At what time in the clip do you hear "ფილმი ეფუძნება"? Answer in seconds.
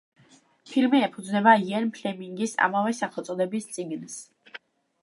0.69-1.53